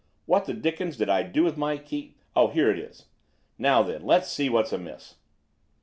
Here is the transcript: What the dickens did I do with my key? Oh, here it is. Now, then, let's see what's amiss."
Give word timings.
What 0.25 0.45
the 0.45 0.55
dickens 0.55 0.97
did 0.97 1.09
I 1.09 1.21
do 1.21 1.43
with 1.43 1.57
my 1.57 1.77
key? 1.77 2.15
Oh, 2.35 2.47
here 2.47 2.71
it 2.71 2.79
is. 2.79 3.05
Now, 3.59 3.83
then, 3.83 4.03
let's 4.03 4.31
see 4.31 4.49
what's 4.49 4.73
amiss." 4.73 5.17